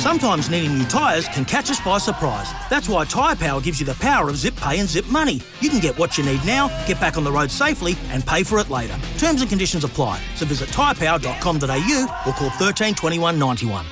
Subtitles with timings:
[0.00, 2.50] Sometimes needing new tyres can catch us by surprise.
[2.70, 5.42] That's why Tyre Power gives you the power of zip pay and zip money.
[5.60, 8.42] You can get what you need now, get back on the road safely, and pay
[8.42, 8.96] for it later.
[9.18, 10.18] Terms and conditions apply.
[10.36, 13.84] So visit tyrepower.com.au or call 13 21 91.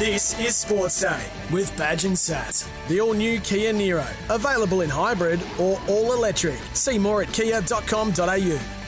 [0.00, 2.68] This is Sports Day with Badge and Sats.
[2.88, 4.08] The all new Kia Niro.
[4.28, 6.58] Available in hybrid or all electric.
[6.72, 8.81] See more at kia.com.au.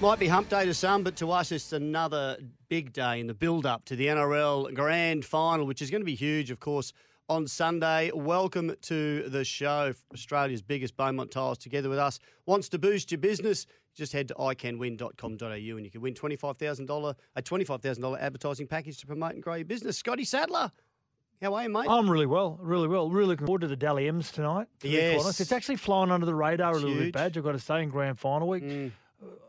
[0.00, 2.36] Might be hump day to some, but to us, it's another
[2.68, 6.06] big day in the build up to the NRL Grand Final, which is going to
[6.06, 6.92] be huge, of course,
[7.28, 8.12] on Sunday.
[8.14, 9.92] Welcome to the show.
[10.14, 12.20] Australia's biggest Beaumont Tiles together with us.
[12.46, 13.66] Wants to boost your business?
[13.96, 19.32] Just head to iCanWin.com.au and you can win $25,000, a $25,000 advertising package to promote
[19.34, 19.98] and grow your business.
[19.98, 20.70] Scotty Sadler.
[21.42, 21.86] How are you, mate?
[21.88, 23.10] I'm really well, really well.
[23.10, 24.68] Really looking forward to the Dally M's tonight.
[24.80, 25.40] to Yes.
[25.40, 27.12] It's actually flying under the radar It's a little huge.
[27.12, 28.62] bit, Badge, I've got to say, in grand final week.
[28.62, 28.92] Mm.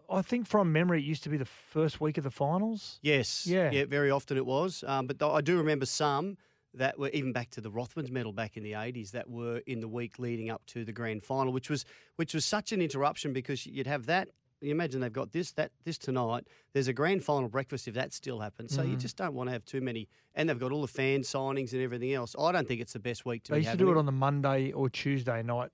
[0.10, 3.00] I think from memory, it used to be the first week of the finals.
[3.04, 3.46] Yes.
[3.46, 3.70] Yeah.
[3.72, 4.84] Yeah, very often it was.
[4.88, 6.38] Um, but th- I do remember some
[6.74, 9.80] that were even back to the Rothmans medal back in the 80s that were in
[9.82, 13.34] the week leading up to the grand final, which was which was such an interruption
[13.34, 14.30] because you'd have that.
[14.62, 16.46] You imagine they've got this that this tonight.
[16.74, 18.74] There's a grand final breakfast if that still happens.
[18.76, 19.00] So you Mm.
[19.00, 20.10] just don't want to have too many.
[20.36, 22.36] And they've got all the fan signings and everything else.
[22.38, 24.12] I don't think it's the best week to They used to do it on the
[24.12, 25.70] Monday or Tuesday night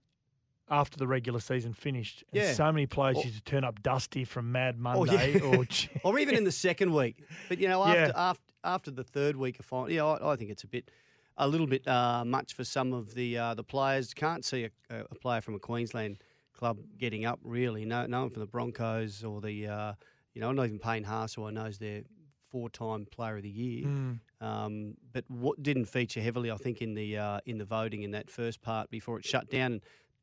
[0.70, 2.24] after the regular season finished.
[2.34, 2.54] And Yeah.
[2.54, 4.82] so many players Or- used to turn up dusty from Mad Oh.
[4.82, 7.24] Monday or Tu- or even in the second week.
[7.50, 8.12] But you know, after Yeah.
[8.16, 10.90] after after the third week of final, yeah, I, I think it's a bit,
[11.38, 14.14] a little bit uh, much for some of the uh, the players.
[14.14, 16.18] Can't see a, a player from a Queensland
[16.54, 17.86] club getting up really.
[17.86, 19.94] No, no one from the Broncos or the, uh,
[20.34, 22.02] you know, not even Payne Haas, who I know is their
[22.50, 23.86] four-time Player of the Year.
[23.86, 24.20] Mm.
[24.42, 28.12] Um, but what didn't feature heavily, I think, in the uh, in the voting in
[28.12, 29.82] that first part before it shut down.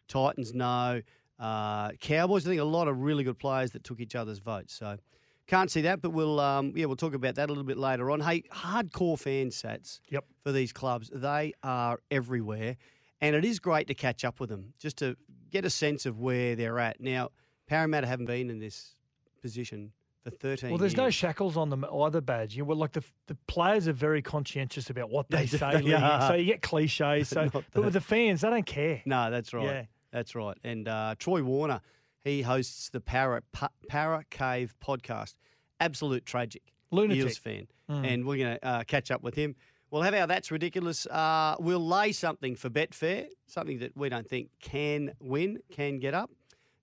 [0.09, 1.03] Titans no,
[1.39, 2.47] uh, Cowboys.
[2.47, 4.75] I think a lot of really good players that took each other's votes.
[4.75, 4.99] So
[5.47, 8.11] can't see that, but we'll um, yeah we'll talk about that a little bit later
[8.11, 8.21] on.
[8.21, 10.01] Hey, hardcore fan sats.
[10.09, 10.25] Yep.
[10.43, 12.77] For these clubs, they are everywhere,
[13.21, 15.17] and it is great to catch up with them just to
[15.51, 17.01] get a sense of where they're at.
[17.01, 17.31] Now,
[17.67, 18.97] Parramatta haven't been in this
[19.41, 20.71] position for thirteen.
[20.71, 22.55] Well, there's no shackles on them either, badge.
[22.55, 25.81] You know, well, like the the players are very conscientious about what they say.
[25.81, 26.29] they are.
[26.29, 27.29] So you get cliches.
[27.29, 27.81] So, but that.
[27.83, 29.03] with the fans, they don't care.
[29.05, 29.65] No, that's right.
[29.65, 29.85] Yeah.
[30.13, 30.57] That's right.
[30.63, 31.81] And uh, Troy Warner,
[32.23, 35.35] he hosts the Para, Pa- Para Cave podcast.
[35.81, 36.63] Absolute tragic.
[36.91, 37.25] Lunatic.
[37.25, 37.67] Eels fan.
[37.91, 38.07] Mm.
[38.07, 39.57] And we're going to uh, catch up with him.
[39.91, 41.07] We'll have our That's Ridiculous.
[41.07, 46.15] Uh, we'll lay something for Betfair, something that we don't think can win, can get
[46.15, 46.31] up.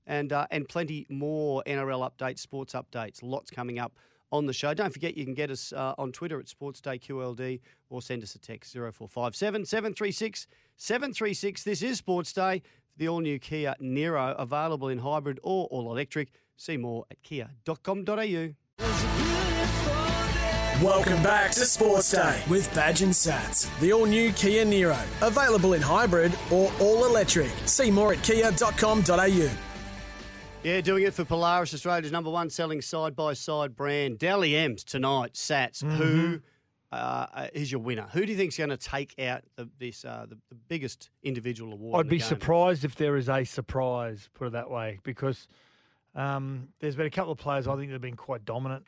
[0.09, 3.93] And, uh, and plenty more NRL updates, sports updates, lots coming up
[4.31, 4.73] on the show.
[4.73, 8.39] Don't forget you can get us uh, on Twitter at SportsDayQLD or send us a
[8.39, 10.47] text 0457 736
[10.77, 11.63] 736.
[11.63, 12.61] This is Sports Day.
[12.97, 16.29] The all new Kia Niro, available in hybrid or all electric.
[16.57, 18.55] See more at kia.com.au.
[20.83, 23.67] Welcome back to Sports Day with Badge and Sats.
[23.79, 24.99] The all new Kia Niro.
[25.21, 27.51] Available in hybrid or all electric.
[27.65, 29.69] See more at kia.com.au.
[30.63, 34.19] Yeah, doing it for Polaris, Australia's number one selling side by side brand.
[34.19, 35.81] Dally M's tonight, Sats.
[35.81, 35.95] Mm-hmm.
[35.95, 36.41] Who
[36.91, 38.07] uh, is your winner?
[38.11, 41.71] Who do you think's going to take out the, this uh, the, the biggest individual
[41.71, 41.99] award?
[42.01, 42.27] I'd the be game?
[42.27, 45.47] surprised if there is a surprise, put it that way, because
[46.13, 48.83] um, there's been a couple of players I think that have been quite dominant,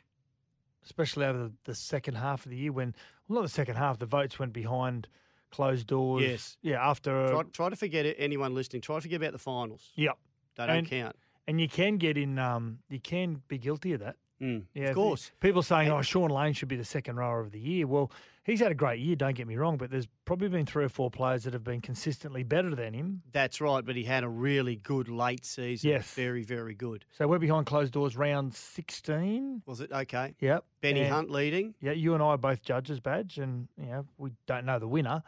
[0.84, 2.94] especially over the, the second half of the year when,
[3.28, 5.08] well, not the second half, the votes went behind
[5.50, 6.22] closed doors.
[6.22, 6.56] Yes.
[6.60, 7.28] Yeah, after.
[7.28, 8.16] Try, try to forget it.
[8.18, 9.90] Anyone listening, try to forget about the finals.
[9.94, 10.18] Yep.
[10.56, 11.16] They don't And- count.
[11.48, 14.16] And you can get in, um, you can be guilty of that.
[14.40, 15.30] Mm, Yeah, of course.
[15.40, 18.10] People saying, "Oh, Shaun Lane should be the second rower of the year." Well,
[18.42, 19.14] he's had a great year.
[19.14, 21.80] Don't get me wrong, but there's probably been three or four players that have been
[21.80, 23.22] consistently better than him.
[23.30, 25.90] That's right, but he had a really good late season.
[25.90, 26.12] Yes.
[26.14, 27.04] Very, very good.
[27.16, 29.62] So we're behind closed doors, round sixteen.
[29.64, 29.92] Was it?
[29.92, 30.34] Okay.
[30.40, 30.64] Yep.
[30.80, 31.74] Benny And- Hunt leading.
[31.80, 34.88] Yeah, you and I are both judges, badge, and you know we don't know the
[34.88, 35.22] winner.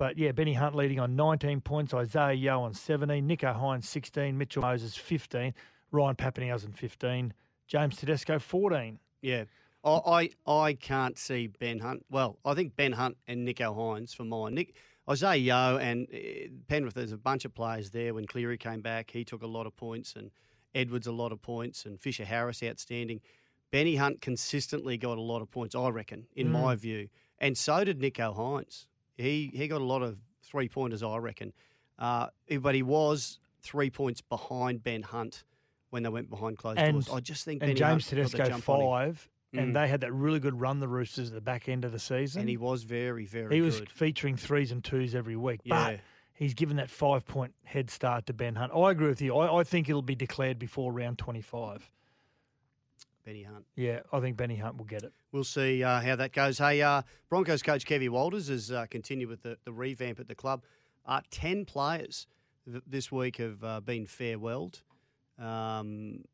[0.00, 4.38] But yeah, Benny Hunt leading on 19 points, Isaiah Yeo on 17, Nicho Hynes 16,
[4.38, 5.52] Mitchell Moses 15,
[5.90, 7.34] Ryan Papenhuyzen 15,
[7.66, 8.98] James Tedesco 14.
[9.20, 9.44] Yeah.
[9.84, 12.06] I, I I can't see Ben Hunt.
[12.10, 14.54] Well, I think Ben Hunt and Nicho Hynes for mine.
[14.54, 14.74] Nick
[15.08, 16.94] Isaiah Yeo and uh, Penrith.
[16.94, 18.14] There's a bunch of players there.
[18.14, 20.30] When Cleary came back, he took a lot of points, and
[20.74, 23.20] Edwards a lot of points, and Fisher Harris outstanding.
[23.70, 26.52] Benny Hunt consistently got a lot of points, I reckon, in Mm.
[26.52, 27.08] my view.
[27.38, 28.86] And so did Nicho Hynes.
[29.20, 31.52] He he got a lot of three pointers, I reckon.
[31.98, 32.28] Uh,
[32.60, 35.44] but he was three points behind Ben Hunt
[35.90, 37.08] when they went behind closed And- doors.
[37.10, 38.86] I just think and Benny James Hunt Tedesco jump on him.
[38.86, 39.58] five, Mm.
[39.62, 41.98] and they had that really good run the Roosters at the back end of the
[41.98, 42.40] season.
[42.40, 43.90] And he was very, very he was good.
[43.90, 45.90] featuring threes and twos every week, Yeah.
[45.92, 46.00] but
[46.32, 48.72] he's given that five point head start to Ben Hunt.
[48.74, 49.36] I agree with you.
[49.36, 51.90] I, I think it'll be declared before round twenty five.
[53.30, 53.64] Benny Hunt.
[53.76, 55.12] Yeah, I think Benny Hunt will get it.
[55.30, 56.58] We'll see uh, how that goes.
[56.58, 60.34] Hey, uh, Broncos coach Kevy Walters has uh, continued with the, the revamp at the
[60.34, 60.64] club.
[61.06, 62.26] Uh, Ten players
[62.68, 64.82] th- this week have uh, been farewelled.
[65.38, 66.24] Um,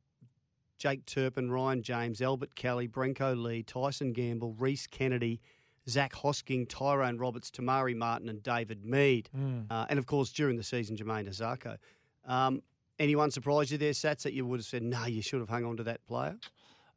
[0.79, 5.43] Jake Turpin, Ryan James, Albert Kelly, Brenko Lee, Tyson Gamble, Rhys Kennedy,
[5.87, 9.29] Zach Hosking, Tyrone Roberts, Te Maire Martin, and David Mead.
[9.71, 11.77] Uh, and of course, during the season, Jamayne Isaako.
[12.25, 12.63] Um,
[12.99, 15.67] anyone surprise you there, Sats, that you would have said, no, you should have hung
[15.67, 16.37] on to that player?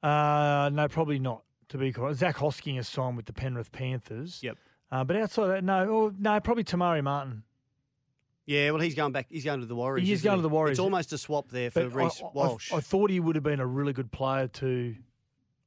[0.01, 1.43] Uh, no, probably not.
[1.69, 4.39] To be correct, Zach Hosking has signed with the Penrith Panthers.
[4.41, 4.57] Yep.
[4.91, 7.43] Uh, but outside that, no, oh, no, probably Te Maire Martin.
[8.47, 9.27] Yeah, well, he's going back.
[9.29, 10.07] He's going to the Warriors.
[10.07, 10.79] He isn't going to the Warriors.
[10.79, 12.73] It's almost a swap there for But Reece I, I- Walsh.
[12.73, 14.95] I, thought he would have been a really good player to.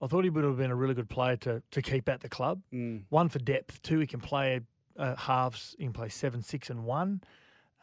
[0.00, 2.28] I thought he would have been a really good player to, to keep at the
[2.28, 2.60] club.
[2.74, 3.04] Mm.
[3.08, 4.62] One for depth, two he can play
[4.98, 5.76] uh, halves.
[5.78, 7.20] He can play seven, six, and one,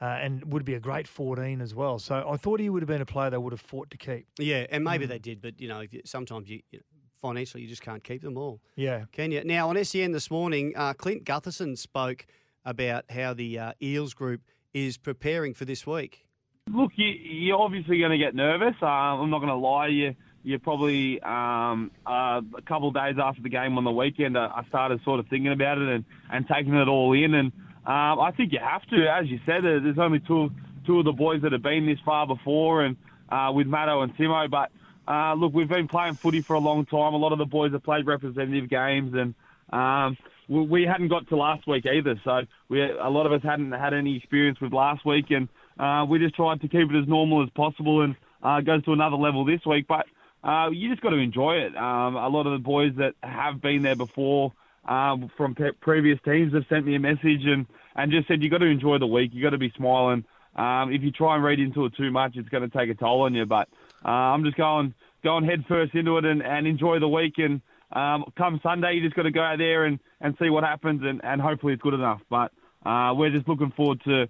[0.01, 1.99] uh, and would be a great fourteen as well.
[1.99, 4.27] So I thought he would have been a player they would have fought to keep.
[4.39, 5.09] yeah, and maybe Mm.
[5.09, 6.79] they did, but you know, if you- sometimes you, you
[7.21, 9.43] financially you just can't keep them all, Yeah, can you?
[9.43, 12.25] Now on SEN this morning, uh, Clint Gutherson spoke
[12.63, 14.41] about how the uh, Eels group
[14.73, 16.25] is preparing for this week.
[16.71, 18.75] Look, you, you're obviously going to get nervous.
[18.81, 19.87] Uh, I'm not going to lie.
[19.87, 24.37] You, you're probably um, uh, a couple of days after the game on the weekend.
[24.37, 27.33] uh, I started sort of thinking about it and, and taking it all in.
[27.33, 27.51] And
[27.89, 29.65] um, I think you have to, as you said.
[29.65, 30.51] uh, There's only two
[30.85, 32.95] two of the boys that have been this far before, and
[33.29, 34.47] uh, with Matto and Timo.
[34.49, 34.71] But
[35.11, 37.13] uh, look, we've been playing footy for a long time.
[37.13, 39.33] A lot of the boys have played representative games, and
[39.73, 42.15] um, we, we hadn't got to last week either.
[42.23, 45.49] So we, a lot of us hadn't had any experience with last week, and
[45.79, 48.93] uh, we just tried to keep it as normal as possible and uh, goes to
[48.93, 49.87] another level this week.
[49.87, 50.05] But
[50.43, 51.75] uh, you just got to enjoy it.
[51.75, 54.53] Um, a lot of the boys that have been there before
[54.87, 57.65] um, from pe- previous teams have sent me a message and,
[57.95, 59.31] and just said you've got to enjoy the week.
[59.33, 60.23] You've got to be smiling.
[60.55, 62.95] Um, if you try and read into it too much, it's going to take a
[62.95, 63.45] toll on you.
[63.45, 63.69] But
[64.05, 64.93] uh, I'm just going
[65.23, 67.35] going head first into it and, and enjoy the week.
[67.37, 67.61] And
[67.91, 71.01] um, come Sunday, you just got to go out there and, and see what happens,
[71.03, 72.21] and, and hopefully it's good enough.
[72.29, 72.51] But
[72.85, 74.27] uh, we're just looking forward to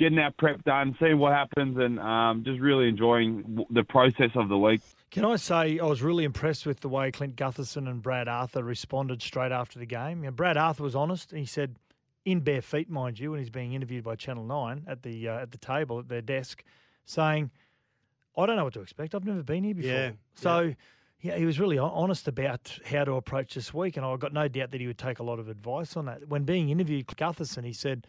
[0.00, 4.48] getting our prep done, seeing what happens, and um, just really enjoying the process of
[4.48, 4.80] the week.
[5.10, 8.64] Can I say I was really impressed with the way Clint Gutherson and Brad Arthur
[8.64, 10.24] responded straight after the game.
[10.24, 11.32] You know, Brad Arthur was honest.
[11.32, 11.76] He said,
[12.24, 15.40] in bare feet, mind you, when he's being interviewed by Channel Nine at the uh,
[15.40, 16.64] at the table at their desk,
[17.04, 17.50] saying,
[18.36, 19.14] "I don't know what to expect.
[19.14, 20.74] I've never been here before." Yeah, So.
[21.22, 24.48] Yeah, he was really honest about how to approach this week, and I've got no
[24.48, 26.26] doubt that he would take a lot of advice on that.
[26.28, 28.06] When being interviewed, Gutherson, he said,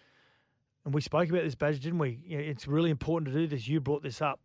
[0.85, 2.19] and we spoke about this, Badge, didn't we?
[2.25, 3.67] You know, it's really important to do this.
[3.67, 4.39] You brought this up.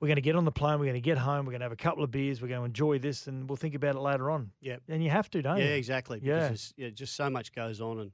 [0.00, 0.78] We're going to get on the plane.
[0.78, 1.44] We're going to get home.
[1.44, 2.40] We're going to have a couple of beers.
[2.40, 4.52] We're going to enjoy this, and we'll think about it later on.
[4.60, 4.76] Yeah.
[4.88, 5.74] And you have to, don't Yeah, you?
[5.74, 6.20] exactly.
[6.22, 6.34] Yeah.
[6.48, 8.12] Because there's, yeah, just so much goes on, and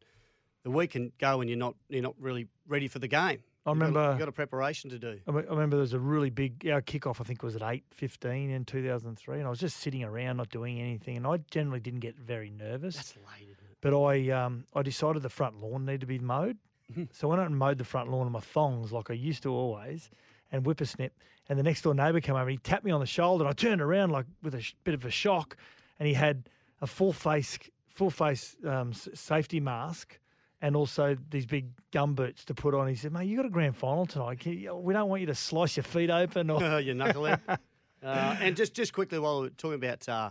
[0.63, 3.41] the week can go, and you're not you're not really ready for the game.
[3.67, 5.21] I You've got- remember- you've got a preparation to do.
[5.27, 7.21] I I remember there was a really big our kickoff.
[7.21, 10.05] I think was at eight fifteen in two thousand three, and I was just sitting
[10.05, 12.97] around not doing anything, and I generally didn't get very nervous.
[12.97, 13.49] That's late?
[13.83, 16.57] But I um, I decided the front lawn needed to be mowed.
[17.13, 19.43] So I went out and mowed the front lawn in my thongs like I used
[19.45, 20.11] to always
[20.53, 21.13] and whippersnip.
[21.49, 23.45] And the next door neighbour came over and he tapped me on the shoulder.
[23.45, 25.57] And I turned around like with a sh- bit of a shock
[25.99, 26.49] and he had
[26.81, 30.19] a full face full face um, s- safety mask
[30.63, 32.89] and also these big gum boots to put on.
[32.89, 34.41] He said, mate, you got a grand final tonight.
[34.41, 37.41] Can you- we don't want you to slice your feet open or Oh, you knucklehead.
[37.49, 40.31] uh, and just just quickly while we're talking about uh,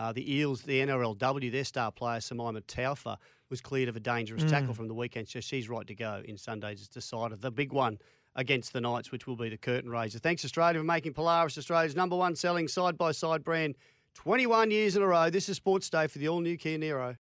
[0.00, 3.18] uh, the Eels, the NRLW, their star player Simaima Taufa
[3.50, 6.38] was cleared of a dangerous tackle from the weekend, so she's right to go in
[6.38, 7.42] Sunday's decided.
[7.42, 7.98] The big one
[8.34, 10.18] against the Knights, which will be the curtain raiser.
[10.18, 13.76] Thanks Australia for making Polaris Australia's number one selling side by side brand.
[14.14, 15.28] 21 years in a row.
[15.28, 17.16] This is Sports Day for the all new Kia Niro.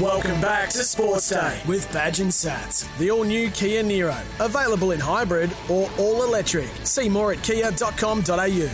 [0.00, 4.20] Welcome back to Sports Day with Badge and Sats, the all new Kia Niro.
[4.38, 6.68] Available in hybrid or all electric.
[6.84, 8.70] See more at kia.com.au.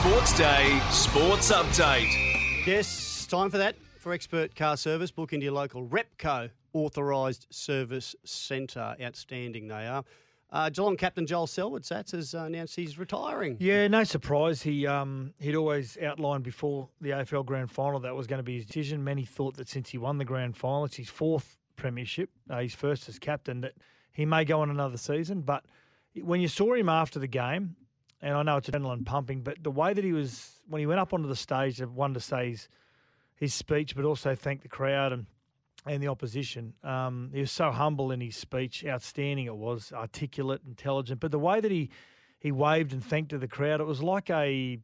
[0.00, 2.66] Sports Day Sports Update.
[2.66, 3.76] Yes, time for that.
[3.98, 8.94] For expert car service, book into your local Repco authorised service centre.
[9.00, 10.04] Outstanding they are.
[10.52, 13.56] Uh, Geelong captain Joel Selwood, Sats, has uh, announced he's retiring.
[13.58, 14.60] Yeah, no surprise.
[14.60, 18.56] He um, he'd always outlined before the AFL Grand Final that was going to be
[18.56, 19.02] his decision.
[19.02, 22.74] Many thought that since he won the Grand Final, it's his fourth premiership, uh, his
[22.74, 23.72] first as captain, that
[24.12, 25.40] he may go on another season.
[25.40, 25.64] But
[26.22, 27.76] when you saw him after the game,
[28.20, 31.00] and I know it's adrenaline pumping, but the way that he was when he went
[31.00, 32.68] up onto the stage, I wanted to say his,
[33.36, 35.26] his speech, but also thank the crowd and
[35.86, 36.74] and the opposition.
[36.82, 41.20] Um, he was so humble in his speech, outstanding it was, articulate, intelligent.
[41.20, 41.90] But the way that he
[42.40, 44.78] he waved and thanked to the crowd, it was like a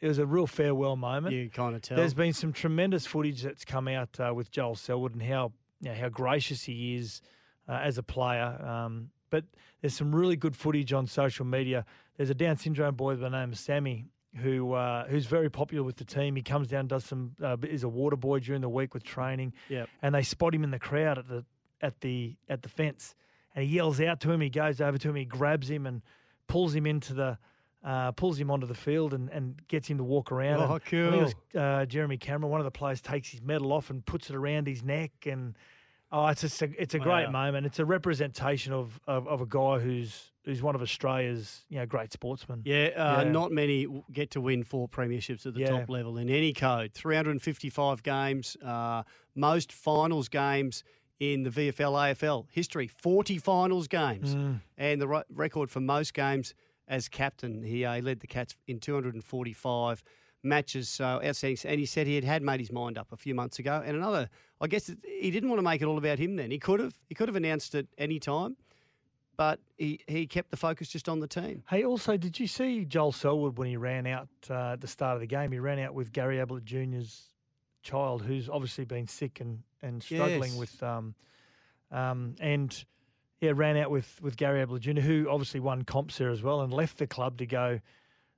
[0.00, 1.34] it was a real farewell moment.
[1.34, 1.96] You kind of tell.
[1.96, 5.90] There's been some tremendous footage that's come out uh, with Joel Selwood and how you
[5.90, 7.22] know, how gracious he is
[7.68, 8.60] uh, as a player.
[8.64, 9.44] Um, but
[9.80, 11.84] there's some really good footage on social media.
[12.16, 14.06] There's a Down syndrome boy by the name of Sammy
[14.36, 16.36] who uh, who's very popular with the team.
[16.36, 19.52] He comes down, does some uh, is a water boy during the week with training.
[19.68, 19.88] Yep.
[20.02, 21.44] And they spot him in the crowd at the
[21.80, 23.14] at the at the fence,
[23.54, 24.40] and he yells out to him.
[24.40, 25.14] He goes over to him.
[25.14, 26.02] He grabs him and
[26.48, 27.38] pulls him into the.
[27.84, 30.60] Uh, pulls him onto the field and, and gets him to walk around.
[30.60, 30.72] Oh,
[31.06, 31.60] And it was, cool.
[31.62, 34.66] uh, Jeremy Cameron, one of the players, takes his medal off and puts it around
[34.66, 35.54] his neck, and
[36.16, 37.32] oh, it's just a, it's a great Wow.
[37.32, 37.66] moment.
[37.66, 41.86] It's a representation of, of, of a guy who's who's one of Australia's you know
[41.86, 42.62] great sportsmen.
[42.64, 43.30] Yeah, uh, Yeah.
[43.30, 45.70] not many get to win four premierships at the Yeah.
[45.80, 46.92] top level in any code.
[46.94, 49.02] 355 games, uh,
[49.34, 50.84] most finals games
[51.18, 52.86] in the VFL AFL history.
[52.86, 54.60] 40 finals games, Mm.
[54.78, 56.54] and the record for most games
[56.88, 57.62] as captain.
[57.64, 60.02] He, uh, he led the Cats in 245
[60.42, 61.58] matches, so outstanding.
[61.64, 63.82] And he said he had had made his mind up a few months ago.
[63.84, 64.28] And another,
[64.60, 66.36] I guess it- he didn't want to make it all about him.
[66.36, 68.56] Then he could have, he could have announced it any time.
[69.36, 71.62] But he, he kept the focus just on the team.
[71.68, 75.14] Hey, also, did you see Joel Selwood when he ran out uh, at the start
[75.14, 75.52] of the game?
[75.52, 77.24] He ran out with Gary Ablett Jr.'s
[77.82, 80.58] child, who's obviously been sick and, and struggling Yes.
[80.58, 81.14] with, um,
[81.90, 82.82] um, and
[83.42, 86.62] yeah, ran out with, with Gary Ablett Jr., who obviously won comps there as well,
[86.62, 87.78] and left the club to go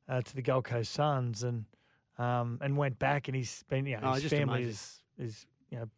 [0.08, 1.64] uh, to the Gold Coast Suns, and
[2.18, 4.70] um, and went back, and he's been, you know, Oh, his family amazing.
[4.70, 5.88] is is you know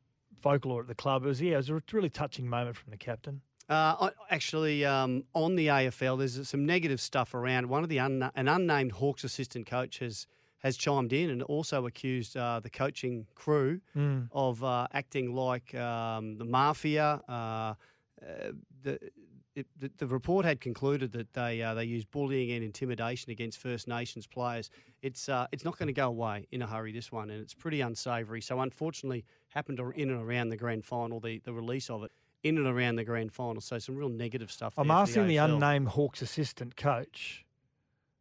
[0.40, 1.24] folklore at the club.
[1.24, 3.40] It was yeah, it was a really touching moment from the captain.
[3.68, 7.68] Uh, actually, um, on the AFL, there's some negative stuff around.
[7.68, 10.26] One of the unna- an unnamed Hawks assistant coach has
[10.58, 14.28] has chimed in and also accused uh, the coaching crew Mm.
[14.32, 17.22] of uh, acting like um, the mafia.
[17.28, 17.74] Uh, uh,
[18.82, 18.98] the,
[19.54, 23.58] it, the the report had concluded that they uh, they used bullying and intimidation against
[23.58, 24.70] First Nations players.
[25.02, 26.92] It's uh, it's not going to go away in a hurry.
[26.92, 28.40] This one, and it's pretty unsavoury.
[28.40, 31.20] So unfortunately, happened in and around the grand final.
[31.20, 33.60] The the release of it in and around the grand final.
[33.60, 34.74] So some real negative stuff.
[34.76, 35.54] I'm asking the, AFL.
[35.54, 37.44] unnamed Hawks assistant coach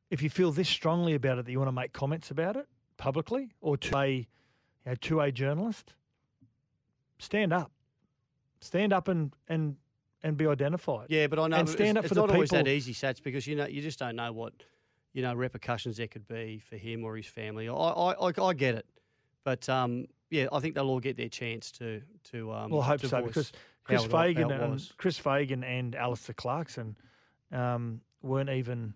[0.10, 2.68] if you feel this strongly about it that you want to make comments about it
[2.98, 4.26] publicly or to a you
[4.86, 5.94] know, to a journalist.
[7.20, 7.72] Stand up,
[8.62, 9.76] stand up and and
[10.24, 11.08] and be identified.
[11.10, 12.94] Yeah, but I know And stand it's, up for it's the not always that easy,
[12.94, 14.54] Sats, because you know you just don't know what
[15.14, 17.68] you know repercussions there could be for him or his family.
[17.70, 18.86] I I, I, I get it,
[19.44, 22.72] but um, yeah, I think they'll all get their chance to to um.
[22.72, 23.52] Well, I hope so because
[23.84, 24.92] Chris it- Fagan and.
[24.98, 26.96] Chris Fagan and Alastair Clarkson
[27.52, 28.94] um, weren't even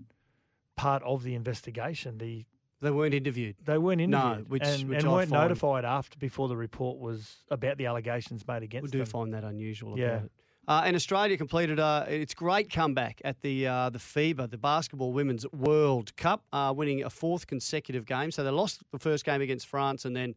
[0.76, 2.18] part of the investigation.
[2.18, 2.46] The
[2.82, 3.56] they weren't interviewed.
[3.64, 7.00] they weren't No, interviewed which- and, which and I weren't notified after before the report
[7.00, 8.84] was about the allegations made against.
[8.84, 9.08] We do them.
[9.08, 9.98] find that unusual.
[9.98, 10.06] Yeah.
[10.08, 10.32] About it.
[10.68, 15.12] Uh, and Australia completed uh, its great comeback at the uh, the FIBA, the Basketball
[15.12, 18.32] Women's World Cup, uh, winning a fourth consecutive game.
[18.32, 20.36] So they lost the first game against France and then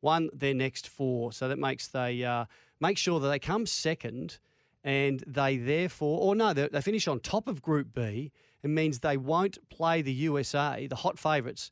[0.00, 1.30] won their next four.
[1.32, 2.46] So that makes they uh,
[2.80, 4.38] make sure that they come second,
[4.82, 8.32] and they therefore, or no, they, they finish on top of Group B.
[8.62, 11.70] It means they won't play the USA, the hot favourites,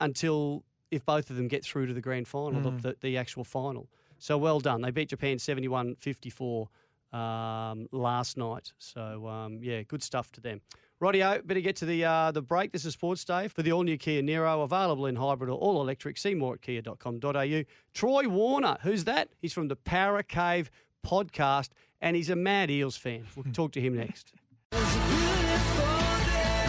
[0.00, 2.82] until if both of them get through to the grand final, the- Mm.
[2.82, 3.88] the, the actual final.
[4.18, 4.82] So well done.
[4.82, 6.68] They beat Japan 71 54
[7.12, 8.72] um, last night.
[8.78, 10.60] So, um, yeah, good stuff to them.
[11.00, 12.72] Rightio, better get to the uh, the break.
[12.72, 15.80] This is Sports Day for the all new Kia Niro, available in hybrid or all
[15.80, 16.18] electric.
[16.18, 17.62] See more at kia.com.au.
[17.94, 19.28] Troy Warner, who's that?
[19.40, 20.70] He's from the Para Cave
[21.06, 21.68] podcast,
[22.00, 23.26] and he's a mad Eels fan.
[23.36, 24.32] We'll talk to him next.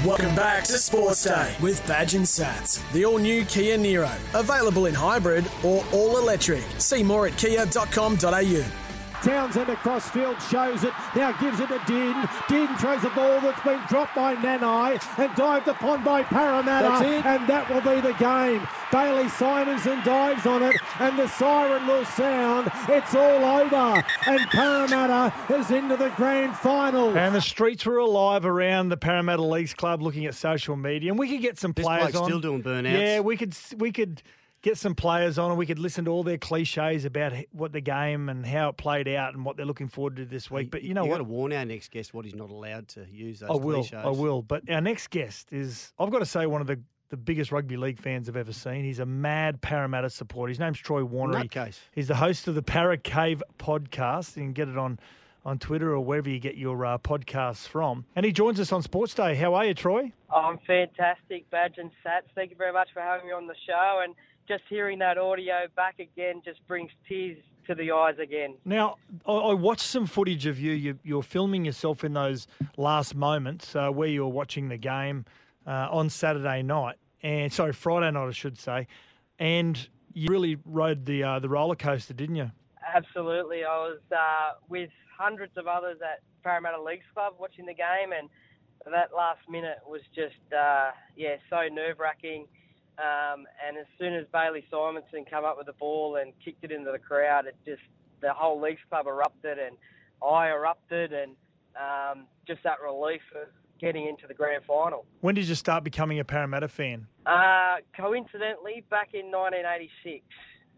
[0.05, 2.79] Welcome back to Sports Day with Badge and Sats.
[2.93, 4.13] The all new Kia Niro.
[4.33, 6.63] Available in hybrid or all electric.
[6.77, 8.88] See more at kia.com.au.
[9.23, 10.93] Townsend across field shows it.
[11.15, 12.15] Now gives it to Din.
[12.47, 16.87] Din throws a ball that's been dropped by Nanai and dived upon by Parramatta.
[16.87, 17.25] That's it.
[17.25, 18.67] And that will be the game.
[18.91, 22.71] Bailey Simonson dives on it and the siren will sound.
[22.87, 24.03] It's all over.
[24.25, 27.15] And Parramatta is into the grand final.
[27.17, 31.19] And the streets were alive around the Parramatta Leagues Club looking at social media, and
[31.19, 32.25] we could get some This players bloke's on.
[32.25, 32.99] still doing burnouts.
[32.99, 34.21] Yeah, we could we could
[34.61, 37.81] get some players on, and we could listen to all their cliches about what the
[37.81, 40.71] game and how it played out and what they're looking forward to this week.
[40.71, 41.15] But you know you what?
[41.17, 43.75] got to warn our next guest what he's not allowed to use those I will.
[43.75, 43.93] cliches.
[43.93, 44.41] I will.
[44.41, 47.77] But our next guest is, I've got to say, one of the, the biggest rugby
[47.77, 48.83] league fans I've ever seen.
[48.83, 50.49] He's a mad Parramatta supporter.
[50.49, 51.39] His name's Troy Warner.
[51.39, 51.79] He- Nutcase.
[51.93, 54.35] He's the host of the Para Cave podcast.
[54.35, 54.99] You can get it on
[55.45, 58.03] on Twitter or wherever you get your uh, podcasts from.
[58.13, 59.35] And he joins us on Sports Day.
[59.35, 60.11] How are you, Troy?
[60.35, 62.27] I'm fantastic, Badge and Sats.
[62.35, 64.01] Thank you very much for having me on the show.
[64.03, 64.13] And
[64.49, 67.37] just hearing that audio back again just brings tears
[67.67, 68.55] to the eyes again.
[68.65, 68.95] Now,
[69.27, 70.71] I, I watched some footage of you.
[70.73, 70.99] you.
[71.03, 75.23] You're filming yourself in those last moments uh, where you were watching the game
[75.67, 78.87] uh, on Saturday night, and sorry, Friday night, I should say.
[79.37, 82.51] And you really rode the uh, the roller coaster, didn't you?
[82.95, 83.63] Absolutely.
[83.63, 88.29] I was uh, with hundreds of others at Parramatta Leagues Club watching the game, and
[88.91, 92.47] that last minute was just, uh, yeah, so nerve wracking.
[92.99, 96.71] Um, and as soon as Bailey Simonson came up with the ball and kicked it
[96.71, 97.81] into the crowd, it just
[98.21, 99.77] the whole Leagues Club erupted, and
[100.21, 101.35] I erupted, and
[101.77, 103.47] um, just that relief of
[103.79, 105.05] getting into the grand final.
[105.21, 107.07] When did you start becoming a Parramatta fan?
[107.25, 110.25] Uh, coincidentally, back in 1986.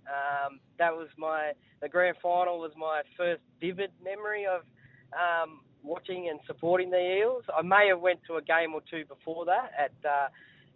[0.06, 4.62] Um, that was my the grand final was my first vivid memory of
[5.14, 7.44] um, watching and supporting the Eels.
[7.56, 10.28] I may have went to a game or two before that at uh,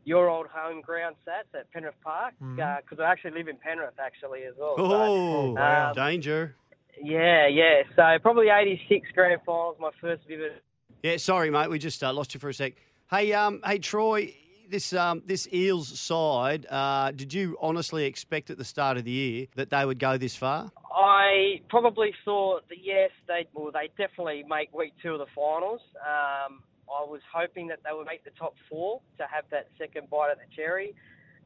[0.06, 3.00] your old home ground, Sats at Penrith Park, because Mhm.
[3.00, 4.76] uh, I actually live in Penrith actually as well.
[4.78, 6.56] Oh, So, um, danger.
[7.02, 7.84] yeah, yeah.
[7.96, 10.62] So probably '86 grand finals, my first vivid.
[11.04, 11.70] Yeah, sorry, mate.
[11.70, 12.74] We just uh, lost you for a sec.
[13.10, 14.34] Hey, um, hey, Troy.
[14.68, 16.66] This um, this Eels side.
[16.68, 20.18] Uh, did you honestly expect at the start of the year that they would go
[20.18, 20.72] this far?
[20.96, 25.82] I probably thought that yes, they well they definitely make week two of the finals.
[26.02, 30.10] Um, I was hoping that they would make the top four to have that second
[30.10, 30.96] bite at the cherry.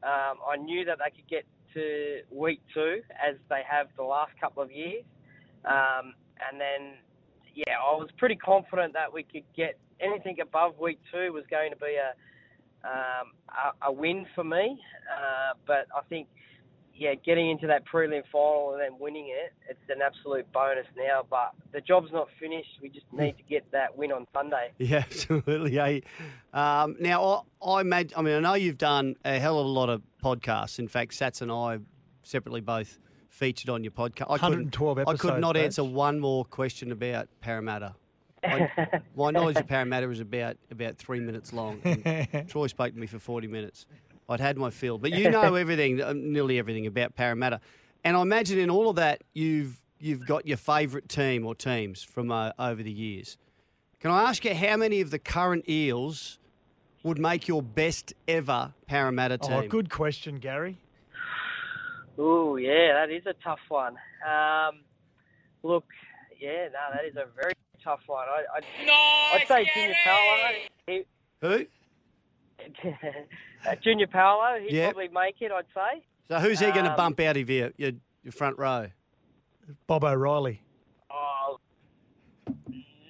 [0.02, 1.44] Um, I knew that they could get
[1.74, 5.04] to week two as they have the last couple of years,
[5.64, 6.14] um,
[6.50, 6.94] and then
[7.54, 11.70] yeah, I was pretty confident that we could get anything above week two was going
[11.70, 12.14] to be a
[12.82, 14.80] um, a, a win for me.
[15.10, 16.28] Uh, but I think
[17.00, 21.24] yeah, getting into that prelim final and then winning it, it's an absolute bonus now.
[21.28, 22.68] But the job's not finished.
[22.82, 24.70] We just need to get that win on Sunday.
[24.78, 25.72] Yeah, absolutely.
[25.72, 26.02] Hey,
[26.52, 28.12] um, now I, I imagine.
[28.18, 30.78] I mean, I know you've done a hell of a lot of podcasts.
[30.78, 31.78] In fact, Sats and I
[32.22, 32.98] separately both
[33.30, 34.26] featured on your podcast.
[34.28, 35.64] I couldn't- 112 I could not Badge.
[35.64, 37.94] answer one more question about Parramatta.
[38.44, 41.80] I, my knowledge of Parramatta is about about three minutes long.
[42.48, 43.86] Troy spoke to me for forty minutes.
[44.30, 47.60] I'd had my fill, but you know everything, uh, nearly everything about Parramatta,
[48.04, 52.02] and I imagine in all of that you've you've got your favourite team or teams
[52.02, 53.36] from uh, over the years.
[53.98, 56.38] Can I ask you how many of the current Eels
[57.02, 59.52] would make your best ever Parramatta team?
[59.52, 60.78] Oh, good question, Gary.
[62.18, 63.96] Oh, yeah, that is a tough one.
[64.26, 64.80] Um,
[65.62, 65.84] look,
[66.38, 68.26] yeah, no, that is a very tough one.
[68.26, 70.36] I, I, I'd say Junior Paulo.
[70.86, 71.04] He,
[71.42, 71.66] Who?
[73.68, 74.90] uh, Junior Paulo, he'd Yeah.
[74.92, 76.02] probably make it, I'd say.
[76.28, 77.92] So who's he going to Um, bump out of your, your
[78.22, 78.88] your front row?
[79.86, 80.62] Bob O'Reilly.
[81.10, 81.58] Oh,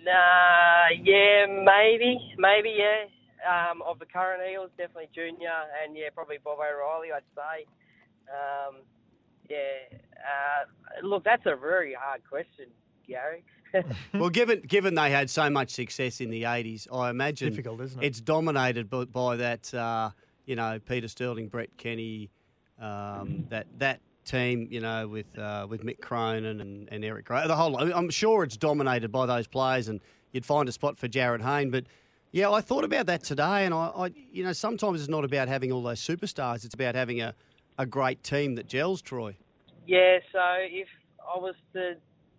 [0.05, 3.05] nah, yeah, maybe, maybe, yeah.
[3.49, 5.49] Um, of the current Eels, definitely Junior,
[5.83, 7.65] and yeah, probably Bob O'Reilly, I'd say.
[8.31, 8.77] Um,
[9.49, 12.67] yeah, uh, look, that's a very hard question,
[13.09, 13.43] Gary.
[14.15, 18.03] well, given given they had so much success in the '80s, I imagine Difficult, isn't
[18.03, 18.07] it?
[18.07, 20.11] It's dominated by, by that, uh,
[20.51, 22.29] you know, Peter Sterling, Brett Kenny,
[22.81, 27.47] um, that that team, you know, with uh, with Mick Cronin and, and Eric Gray.
[27.47, 30.01] The whole, I'm sure it's dominated by those players, and
[30.33, 31.71] you'd find a spot for Jarryd Hayne.
[31.71, 31.85] But
[32.33, 35.47] yeah, I thought about that today, and I, I, you know, sometimes it's not about
[35.47, 37.33] having all those superstars; it's about having a,
[37.79, 39.01] a great team that gels.
[39.01, 39.37] Troy.
[39.87, 40.89] Yeah, so if
[41.33, 41.95] I was to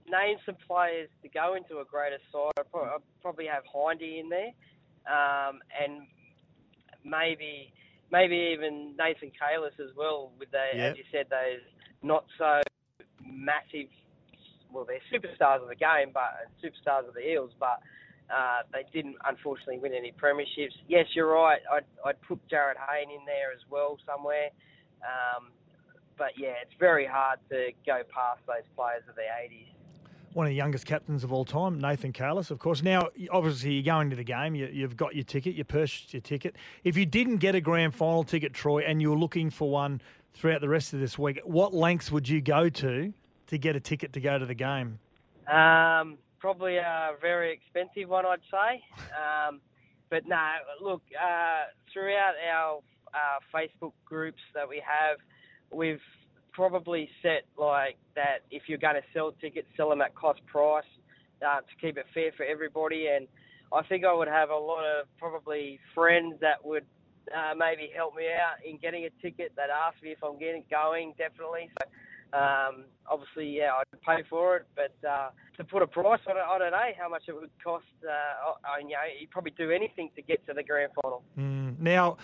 [0.09, 4.27] name some players to go into a greater side, I'd I'd probably have Hindy in
[4.27, 4.51] there,
[5.07, 6.07] um, and
[7.05, 7.71] maybe
[8.11, 10.31] maybe even Nathan Cayless as well.
[10.39, 10.83] With the, Yeah.
[10.91, 11.61] as you said, those
[12.03, 12.61] not so
[13.25, 13.87] massive.
[14.71, 17.79] Well, they're superstars of the game, but superstars of the Eels, but.
[18.31, 20.71] Uh, they didn't unfortunately win any premierships.
[20.87, 21.59] Yes, you're right.
[21.69, 24.47] I'd, I'd put Jarryd Hayne in there as well somewhere.
[25.03, 25.51] Um,
[26.17, 29.67] but yeah, it's very hard to go past those players of the 80s.
[30.33, 32.81] One of the youngest captains of all time, Nathan Cayless, of course.
[32.81, 34.55] Now, obviously, you're going to the game.
[34.55, 35.55] You, you've got your ticket.
[35.55, 36.55] You purchased your ticket.
[36.85, 40.01] If you didn't get a grand final ticket, Troy, and you're looking for one
[40.33, 43.13] throughout the rest of this week, what lengths would you go to
[43.47, 44.99] to get a ticket to go to the game?
[45.51, 48.81] Um, probably a very expensive one, I'd say.
[49.11, 49.59] Um,
[50.09, 50.47] but no,
[50.81, 52.79] look, uh, throughout our
[53.13, 55.17] uh, Facebook groups that we have,
[55.71, 55.99] we've
[56.53, 60.83] probably set like that if you're going to sell tickets, sell them at cost price
[61.45, 63.07] uh, to keep it fair for everybody.
[63.07, 63.27] And
[63.73, 66.85] I think I would have a lot of probably friends that would
[67.35, 69.53] uh, maybe help me out in getting a ticket.
[69.55, 71.69] They'd ask me if I'm getting going, definitely.
[71.81, 76.37] So um, obviously, yeah, I'd pay for it, but uh, to put a price on
[76.37, 77.85] it, I don't know how much it would cost.
[78.03, 81.23] Uh, I, you know, you'd probably do anything to get to the grand final.
[81.37, 81.79] Mm.
[81.79, 82.17] Now,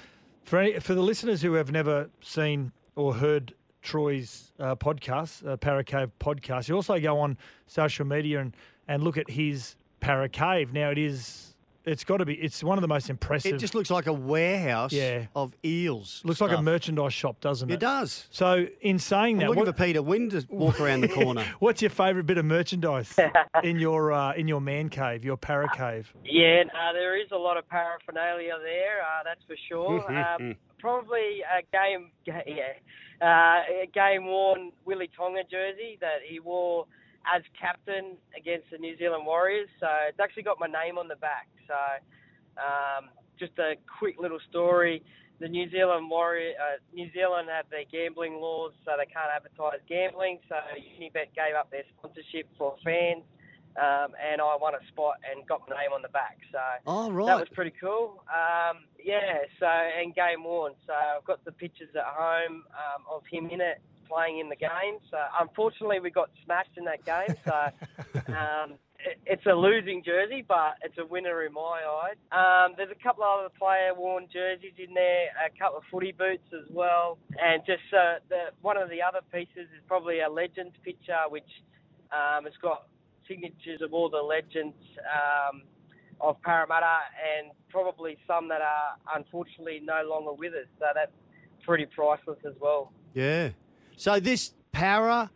[0.45, 3.53] for any, for the listeners who have never seen or heard
[3.87, 8.53] Troy's uh, podcast, uh, Paracave podcast, you also go on social media and,
[8.87, 10.73] and look at his Paracave.
[10.73, 11.53] Now, it is
[11.85, 12.33] it's got to be.
[12.33, 13.53] It's one of the most impressive.
[13.53, 15.27] It just looks like a warehouse Yeah.
[15.33, 16.21] of eels.
[16.25, 16.63] looks like a stuff.
[16.65, 17.75] merchandise shop, doesn't it?
[17.75, 18.27] It does.
[18.29, 21.45] So, in saying I'm that, looking what- for Peter Wynn to walk around the corner.
[21.59, 23.17] what's your favourite bit of merchandise
[23.63, 26.13] in your uh, in your man cave, your para cave?
[26.25, 29.01] Yeah, no, there is a lot of paraphernalia there.
[29.01, 30.11] Uh, that's for sure.
[30.41, 32.77] um, probably a game, yeah,
[33.21, 36.85] uh, a game worn Willie Tonga jersey that he wore
[37.27, 39.67] as captain against the New Zealand Warriors.
[39.79, 41.47] So it's actually got my name on the back.
[41.67, 41.75] So
[42.57, 43.09] um,
[43.39, 45.03] just a quick little story.
[45.39, 49.79] The New Zealand Warrior, uh, New Zealand have their gambling laws, so they can't advertise
[49.87, 50.39] gambling.
[50.49, 53.21] So Unibet gave up their sponsorship for fans,
[53.75, 56.37] um, and I won a spot and got my name on the back.
[56.51, 57.25] So Oh, right.
[57.27, 58.23] that was pretty cool.
[58.27, 60.73] Um, yeah, so and game worn.
[60.85, 64.55] So I've got the pictures at home um, of him in it playing in the
[64.55, 64.97] game.
[65.11, 67.35] So unfortunately, we got smashed in that game.
[67.45, 67.53] So
[68.33, 72.15] um, it, it's a losing jersey, but it's a winner in my eyes.
[72.31, 76.13] Um, there's a couple of other player worn jerseys in there, a couple of footy
[76.13, 80.29] boots as well, and just uh, the one of the other pieces is probably a
[80.29, 81.49] legends picture, which
[82.11, 82.87] um, has got
[83.27, 84.75] signatures of all the legends.
[84.99, 85.63] Um,
[86.21, 86.97] of Parramatta
[87.37, 90.67] and probably some that are unfortunately no longer with us.
[90.79, 91.11] So that's
[91.63, 92.91] pretty priceless as well.
[93.13, 93.49] Yeah.
[93.95, 95.31] So this Para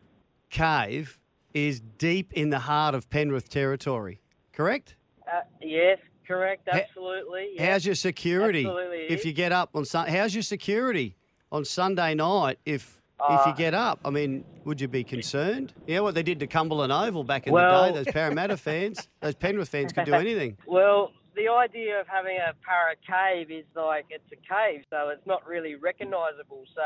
[0.50, 1.20] Cave
[1.54, 4.22] is deep in the heart of Penrith territory,
[4.54, 4.96] correct?
[5.28, 7.52] Uh, yes, correct, absolutely.
[7.56, 7.72] yeah.
[7.72, 10.08] How's your security Absolutely if you get up on Sun?
[10.08, 11.16] How's your security
[11.52, 14.00] on Sunday night if if you Uh, get up?
[14.06, 15.74] I mean, would you be concerned?
[15.88, 18.04] Yeah, what they did to Cumberland Oval back in Well- the day.
[18.04, 20.58] Those Parramatta fans, those Penrith fans could do anything.
[20.66, 25.26] Well, the idea of having a para cave is like it's a cave, so it's
[25.26, 26.66] not really recognisable.
[26.76, 26.82] So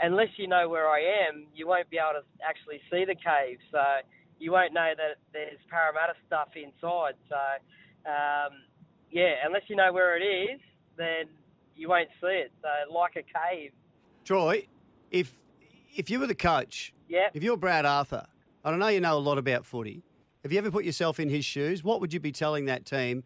[0.00, 3.58] unless you know where I am, you won't be able to actually see the cave.
[3.70, 3.82] So
[4.38, 7.14] you won't know that there's Parramatta stuff inside.
[7.28, 7.36] So
[8.10, 8.52] um,
[9.10, 10.60] yeah, unless you know where it is,
[10.96, 11.26] then
[11.76, 12.52] you won't see it.
[12.60, 13.72] So like a cave.
[14.24, 14.66] Troy,
[15.10, 15.32] if
[15.94, 17.28] if you were the coach, Yeah.
[17.34, 18.26] if you're Brad Arthur,
[18.64, 20.02] and I know you know a lot about footy,
[20.42, 21.82] have you ever put yourself in his shoes?
[21.82, 23.24] What would you be telling that team?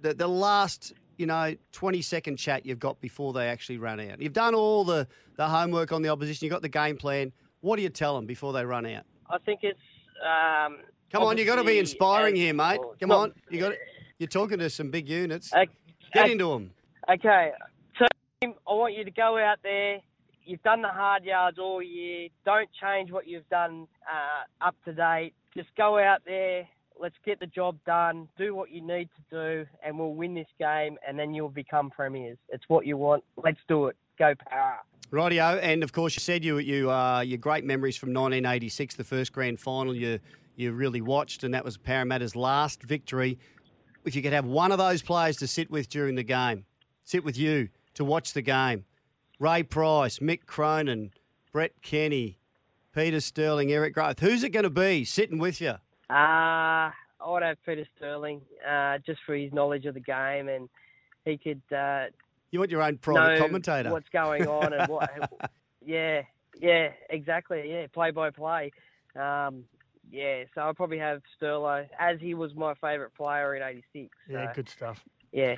[0.00, 4.20] The the last you know twenty second chat you've got before they actually run out.
[4.20, 6.46] You've done all the the homework on the opposition.
[6.46, 7.32] You've got the game plan.
[7.60, 9.04] What do you tell them before they run out?
[9.30, 9.78] I think it's.
[10.20, 10.78] Um,
[11.12, 12.80] Come on, you've got to be inspiring here, mate.
[12.98, 13.74] Come not- on, you got.
[14.18, 15.52] You're talking to some big units.
[15.52, 15.64] Uh,
[16.14, 16.72] Get uh, into them.
[17.08, 17.50] Okay,
[17.98, 18.06] so
[18.42, 19.98] I want you to go out there.
[20.44, 22.28] You've done the hard yards all year.
[22.44, 25.34] Don't change what you've done uh, up to date.
[25.56, 26.66] Just go out there.
[27.00, 28.28] Let's get the job done.
[28.36, 30.98] Do what you need to do, and we'll win this game.
[31.06, 32.38] And then you'll become premiers.
[32.48, 33.24] It's what you want.
[33.42, 33.96] Let's do it.
[34.18, 34.78] Go Para.
[35.10, 39.04] Rightio, and of course you said you you uh, your great memories from 1986, the
[39.04, 40.18] first grand final you
[40.56, 43.38] you really watched, and that was Parramatta's last victory.
[44.04, 46.64] If you could have one of those players to sit with during the game,
[47.04, 48.84] sit with you to watch the game,
[49.42, 51.10] Ray Price, Mick Cronin,
[51.50, 52.38] Brett Kenny,
[52.94, 55.70] Peter Sterling, Eric Grothe, who's it going to be sitting with you?
[56.08, 56.92] Uh, I
[57.26, 60.68] would have Peter Sterling, uh, just for his knowledge of the game, and
[61.24, 62.04] he could uh,
[62.52, 63.90] You want your own private know commentator?
[63.90, 65.10] what's going on and what.
[65.84, 66.22] yeah,
[66.60, 67.68] yeah, exactly.
[67.68, 68.70] Yeah, play by play.
[69.16, 69.64] Um,
[70.08, 74.08] yeah, so I'll probably have Sterlo as he was my favourite player in '86.
[74.28, 75.02] Yeah, good stuff.
[75.32, 75.56] Yeah.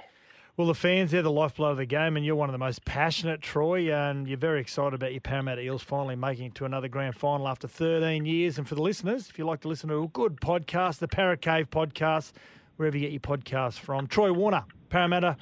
[0.56, 2.84] Well, the fans, they're the lifeblood of the game, and you're one of the most
[2.84, 6.86] passionate, Troy, and you're very excited about your Parramatta Eels finally making it to another
[6.86, 8.56] grand final after 13 years.
[8.56, 11.36] And for the listeners, if you like to listen to a good podcast, the Para
[11.36, 12.34] Cave podcast,
[12.76, 14.06] wherever you get your podcasts from.
[14.06, 15.36] Troy Warner, Parramatta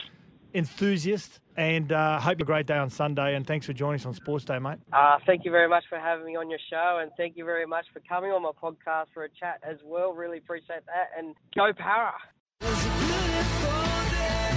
[0.55, 4.07] enthusiast, and uh, hope you a great day on Sunday, and thanks for joining us
[4.07, 4.79] on Sports Day, mate.
[4.95, 7.67] Uh, thank you very much for having me on your show, and thank you very
[7.67, 10.15] much for coming on my podcast for a chat as well.
[10.15, 12.15] Really appreciate that, and go Para.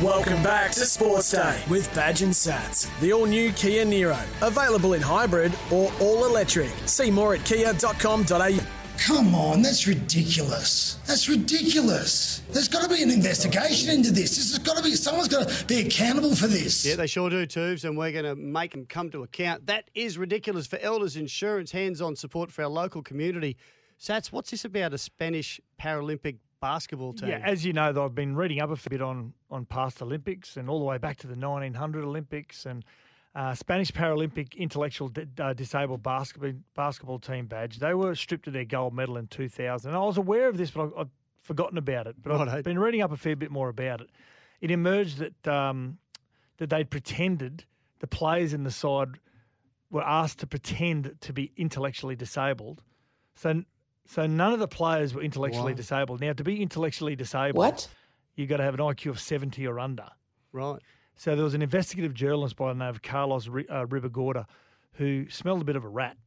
[0.03, 2.89] Welcome back to Sports Day with Badge and Sats.
[2.99, 4.21] The all new Kia Niro.
[4.45, 6.69] Available in hybrid or all electric.
[6.85, 8.59] See more at kia.com.au.
[8.97, 10.95] Come on, that's ridiculous.
[11.05, 12.41] That's ridiculous.
[12.51, 14.35] There's got to be an investigation into this.
[14.35, 16.85] This has got to be, someone's got to be accountable for this.
[16.85, 19.65] Yeah, they sure do, Tubes, and we're going to make them come to account.
[19.67, 23.55] That is ridiculous for Elders Insurance, hands on support for our local community.
[23.97, 27.29] Sats, what's this about a Spanish Paralympic basketball team.
[27.29, 30.57] Yeah, as you know, though, I've been reading up a bit on on past Olympics
[30.57, 32.83] and all the way back to the 1900 Olympics and
[33.35, 37.77] uh, Spanish Paralympic intellectual di- uh, disabled basketball basketball team badge.
[37.77, 39.89] They were stripped of their gold medal in 2000.
[39.91, 41.09] And I was aware of this, but I, I've
[41.43, 42.15] forgotten about it.
[42.19, 42.49] But.
[42.49, 44.09] I've been reading up a fair bit more about it.
[44.59, 45.99] It emerged that um,
[46.57, 47.65] that they'd pretended
[47.99, 49.19] the players in the side
[49.91, 52.81] were asked to pretend to be intellectually disabled.
[53.35, 53.63] So
[54.05, 55.77] so none of the players were intellectually Wow.
[55.77, 56.21] disabled.
[56.21, 57.87] Now to be intellectually disabled, What?
[58.35, 60.07] you got to have an IQ of 70 or under.
[60.51, 60.79] Right.
[61.15, 64.45] So there was an investigative journalist by the name of Carlos uh, Ribagorda
[64.93, 66.17] who smelled a bit of a rat.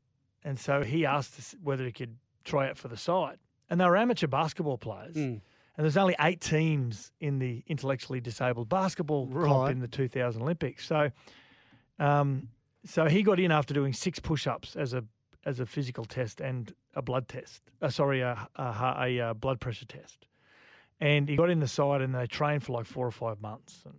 [0.45, 3.39] And so he asked whether he could try out for the side.
[3.71, 5.15] And they were amateur basketball players.
[5.15, 5.21] Hmm.
[5.77, 10.87] And there's only eight teams in the intellectually disabled basketball comp in the 2000 Olympics.
[10.87, 11.11] So,
[11.99, 12.49] um,
[12.85, 15.05] so he got in after doing six push-ups as a
[15.49, 17.63] as a physical test and a blood test.
[17.81, 18.63] Uh, sorry, a, a,
[19.01, 20.27] a, a blood pressure test.
[21.01, 23.83] And he got in the side, and they trained for like four or five months.
[23.85, 23.95] And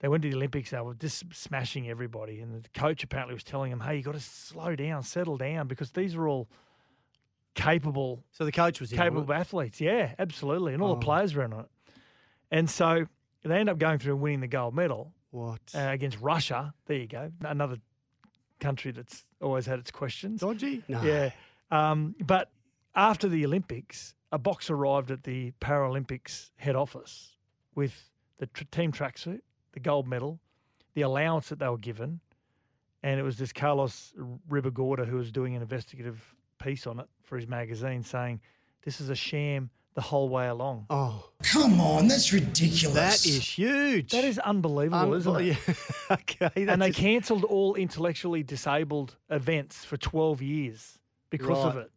[0.00, 0.70] they went to the Olympics.
[0.70, 2.40] They were just smashing everybody.
[2.40, 5.66] And the coach apparently was telling them, "Hey, you got to slow down, settle down,
[5.68, 6.48] because these are all
[7.54, 9.80] capable." So the coach was capable wasn't athletes.
[9.80, 10.94] Yeah, absolutely, and all Oh.
[10.94, 11.70] the players were in on it.
[12.50, 13.06] And so
[13.42, 15.12] they end up going through and winning the gold medal?
[15.30, 15.60] What?
[15.74, 16.72] uh, against Russia.
[16.86, 17.76] There you go, another
[18.58, 20.40] country that's always had its questions.
[20.40, 20.82] Dodgy?
[20.88, 21.02] No.
[21.02, 21.30] Yeah,
[21.70, 22.50] um, but
[22.94, 27.36] after the Olympics, a box arrived at the Paralympics head office
[27.74, 29.40] with the tr- team tracksuit,
[29.72, 30.40] the gold medal,
[30.94, 32.20] the allowance that they were given,
[33.02, 34.12] and it was this Carlos
[34.50, 38.40] Ribagorda who was doing an investigative piece on it for his magazine, saying
[38.84, 40.86] this is a sham the whole way along.
[40.90, 42.94] Oh, Come on, that's ridiculous.
[42.94, 44.12] that is huge.
[44.12, 45.44] That is unbelievable, isn't it?
[45.68, 45.74] Yeah.
[46.12, 46.50] okay.
[46.54, 50.98] and they that's a- cancelled all intellectually disabled events for 12 years
[51.30, 51.90] because of it.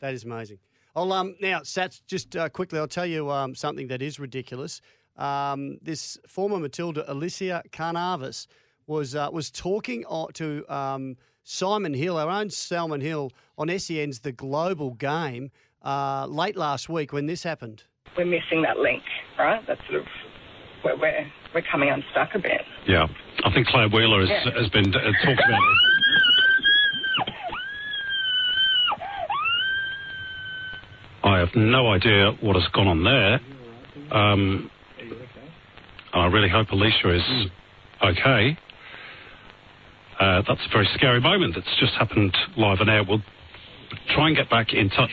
[0.00, 0.58] That is amazing.
[0.96, 2.78] I'll um now Sats just uh, quickly.
[2.78, 4.80] I'll tell you um something that is ridiculous.
[5.16, 8.46] Um, this former Matilda Alicia Carnavas
[8.86, 14.32] was uh, was talking to um, Simon Hill, our own Salmon Hill, on SEN's The
[14.32, 15.50] Global Game
[15.84, 17.82] uh, late last week when this happened.
[18.16, 19.02] we're missing that link,
[19.38, 19.62] right?
[19.66, 20.06] That's sort of
[20.82, 22.62] where we're we're coming unstuck a bit.
[22.86, 23.06] Yeah,
[23.44, 24.60] I think Clare Wheeler has, Yeah.
[24.60, 25.60] has been uh, talked about.
[31.22, 33.40] I have no idea what has gone on there.
[34.12, 34.70] Um,
[35.00, 35.12] and
[36.22, 37.46] I really hope Alicia is
[38.02, 38.58] okay.
[40.20, 43.02] Uh, that's a very scary moment that's just happened live and air.
[43.08, 43.22] We'll
[44.08, 45.10] try and get back in touch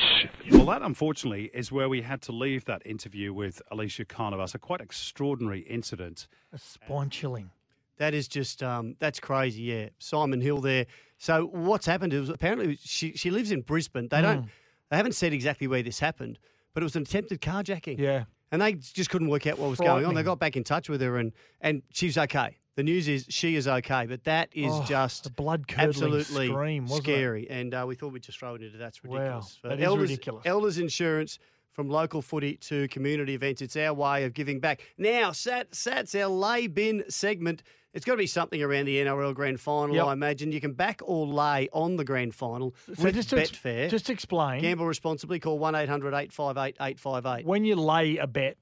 [0.52, 4.60] Well, that unfortunately is where we had to leave that interview with Alicia Carnavas, a
[4.60, 6.28] quite extraordinary incident.
[6.54, 7.52] A spine chilling.
[7.98, 9.62] That is just um, that's crazy.
[9.64, 10.86] Yeah, Simon Hill there.
[11.18, 14.08] So what's happened is apparently she she lives in Brisbane.
[14.10, 14.50] They don't Mm.
[14.90, 16.40] they haven't said exactly where this happened,
[16.74, 18.00] but it was an attempted carjacking.
[18.00, 18.24] Yeah.
[18.52, 20.14] and they just couldn't work out what was going on.
[20.16, 22.58] They got back in touch with her, and and she's okay.
[22.78, 26.84] The news is she is okay, but that is Oh, just a blood-curdling absolutely scream,
[26.86, 27.12] wasn't it?
[27.12, 27.50] scary.
[27.50, 29.58] And uh, we thought we'd just throw it into that's ridiculous.
[29.62, 30.46] For that is Elders, ridiculous.
[30.46, 31.38] Elders Insurance.
[31.74, 34.82] From local footy to community events, it's our way of giving back.
[34.98, 37.64] Now, Sat, Sat's our lay bin segment.
[37.94, 40.06] It's got to be something around the NRL Grand Final, Yep.
[40.06, 40.52] I imagine.
[40.52, 43.52] You can back or lay on the Grand Final So with just to ex-
[43.90, 45.40] just explain, Gamble responsibly.
[45.40, 47.46] Call 1 800 858 858.
[47.46, 48.58] when you lay a bet,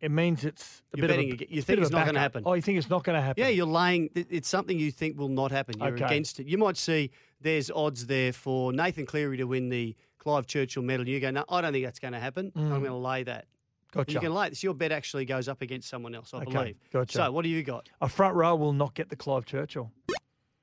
[0.00, 2.42] it means it's a You're bit betting of a, you think it's not gonna happen.
[2.46, 3.42] Oh, you think it's not going to happen?
[3.42, 4.10] Yeah, you're laying.
[4.14, 5.78] It's something you think will not happen.
[5.78, 6.04] You're Okay.
[6.04, 6.46] against it.
[6.46, 7.10] You might see
[7.40, 11.06] there's odds there for Nathan Cleary to win the Clive Churchill medal.
[11.08, 12.52] You go, no, I don't think that's going to happen.
[12.54, 12.68] I'm Mm.
[12.70, 13.46] going to lay that.
[13.92, 14.12] Gotcha.
[14.12, 14.62] You can lay this.
[14.62, 16.76] Your bet actually goes up against someone else, I Okay, believe.
[16.92, 17.12] gotcha.
[17.16, 17.88] So what do you got?
[18.00, 19.90] A front row will not get the Clive Churchill.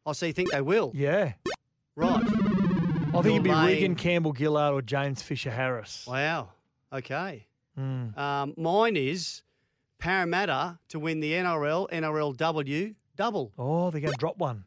[0.05, 0.27] I see.
[0.27, 0.91] You think they will?
[0.95, 1.33] Yeah.
[1.95, 2.23] Right.
[2.23, 6.05] I think it'd be Reagan Campbell Gillard or James Fisher Harris.
[6.07, 6.49] Wow.
[6.93, 7.46] Okay.
[7.77, 8.17] Mm.
[8.17, 9.43] Um, mine is
[9.99, 13.51] Parramatta to win the NRL NRLW double.
[13.57, 14.63] Oh, they're going to drop one.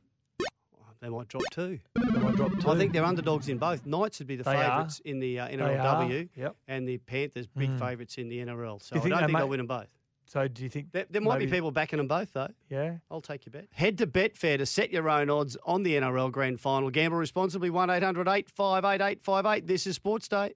[1.00, 1.78] They might drop two.
[1.94, 2.68] They might drop two.
[2.68, 3.86] I think they're underdogs in both.
[3.86, 4.70] Knights would be the They are.
[4.80, 6.56] favourites in the uh, NRLW, yep.
[6.68, 7.78] and the Panthers big Mm.
[7.78, 8.82] favourites in the NRL.
[8.82, 9.88] So I don't they think may- they'll win them both.
[10.26, 12.50] So do you think There, there might maybe- be people backing them both, though.
[12.68, 12.98] Yeah.
[13.10, 13.68] I'll take your bet.
[13.72, 16.90] Head to Betfair to set your own odds on the NRL Grand Final.
[16.90, 17.70] Gamble responsibly.
[17.70, 20.52] One 858 858 This is Sports Day.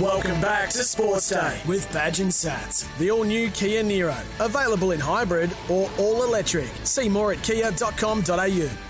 [0.00, 2.86] Welcome back to Sports Day with Badge and Sats.
[2.96, 4.18] The all new Kia Niro.
[4.38, 6.70] Available in hybrid or all electric.
[6.84, 8.89] See more at kia.com.au.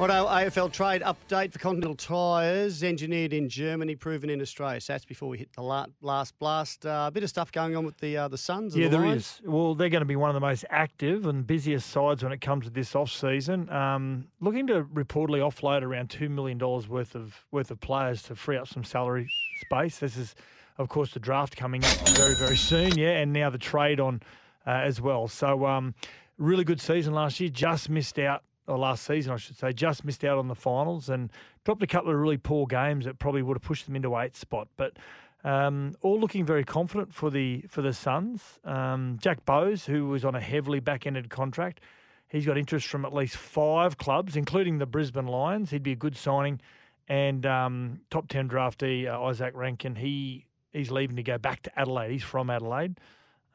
[0.00, 4.80] Righto, AFL trade update for Continental Tyres, engineered in Germany, proven in Australia.
[4.80, 6.86] So that's before we hit the la- last blast.
[6.86, 8.74] Uh, a bit of stuff going on with the uh, the Suns.
[8.74, 9.40] Yeah, the there Lions.
[9.42, 9.42] is.
[9.44, 12.40] Well, they're going to be one of the most active and busiest sides when it
[12.40, 13.68] comes to this off season.
[13.68, 18.34] Um, looking to reportedly offload around two million dollars worth of worth of players to
[18.34, 19.98] free up some salary space.
[19.98, 20.34] This is
[20.78, 22.96] of course, the draft coming up very, very soon.
[22.96, 24.22] Yeah, and now the trade on
[24.66, 25.28] uh, as well.
[25.28, 25.94] So, um,
[26.38, 27.50] really good season last year.
[27.50, 31.08] Just missed out, or last season, I should say, just missed out on the finals
[31.08, 31.30] and
[31.64, 34.36] dropped a couple of really poor games that probably would have pushed them into eighth
[34.36, 34.68] spot.
[34.76, 34.96] But
[35.44, 38.58] um, all looking very confident for the for the Suns.
[38.64, 41.80] Um, Jack Bowes, who was on a heavily back-ended contract,
[42.28, 45.70] he's got interest from at least five clubs, including the Brisbane Lions.
[45.70, 46.60] He'd be a good signing.
[47.08, 51.78] And um, top ten draftee uh, Isaac Rankine, he he's leaving to go back to
[51.78, 52.12] Adelaide.
[52.12, 53.00] He's from Adelaide.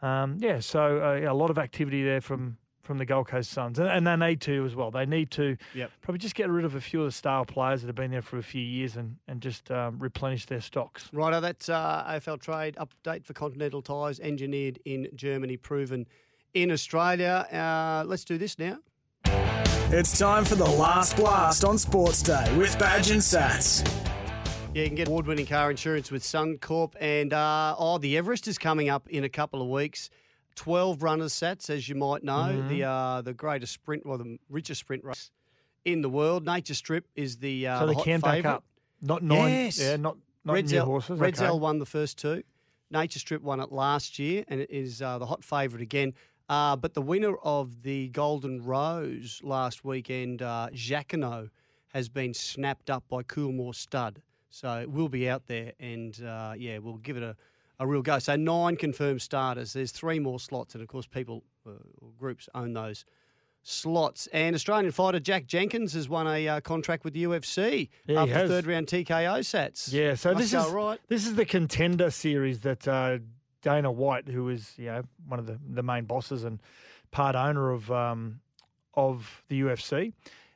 [0.02, 3.52] Um, yeah, so uh, yeah, a lot of activity there from from the Gold Coast
[3.52, 4.92] Suns, and, and, they need to as well.
[4.92, 5.92] They need to yep.
[6.02, 8.22] probably just get rid of a few of the star players that have been there
[8.22, 11.10] for a few years and and just um, replenish their stocks.
[11.12, 16.06] Righto, that's uh, AFL trade update for Continental Tires, engineered in Germany, proven
[16.54, 17.48] in Australia.
[17.52, 18.78] Uh, let's do this now.
[19.90, 23.86] It's time for the last blast on Sports Day with Badge and Sats.
[24.74, 28.58] Yeah, you can get award-winning car insurance with Suncorp, and uh, oh, the Everest is
[28.58, 30.10] coming up in a couple of weeks.
[30.56, 32.68] Twelve runners sats, as you might know, Mm-hmm.
[32.70, 35.32] the uh, the greatest sprint, well, the richest sprint race
[35.84, 36.46] in the world.
[36.46, 38.64] Nature Strip is the uh, so the they hot can back up,
[39.02, 39.80] not nine, Yes.
[39.80, 41.20] yeah, not not Red new Zell, horses.
[41.20, 41.46] Red okay.
[41.46, 42.44] Zell won the first two.
[42.92, 46.14] Nature Strip won it last year, and it is uh, the hot favourite again.
[46.48, 51.50] Uh, but the winner of the Golden Rose last weekend, uh, Jacquinot,
[51.94, 54.22] has been snapped up by Coolmore Stud.
[54.52, 57.36] So it will be out there, and uh, yeah, we'll give it a,
[57.80, 58.20] a real go.
[58.20, 59.74] So nine confirmed starters.
[59.74, 63.06] There's three more slots, and of course, people uh, or groups own those
[63.64, 64.28] slots.
[64.28, 68.48] And Australian fighter Jack Jenkins has won a uh, contract with the UFC Yeah, after
[68.48, 69.92] third round TKO sets.
[69.92, 71.00] Yeah, so Must this is right.
[71.08, 73.18] this is the contender series that uh,
[73.62, 76.62] Dana White, who is you know one of the, the main bosses and
[77.12, 78.40] part owner of um,
[78.94, 80.14] of the UFC.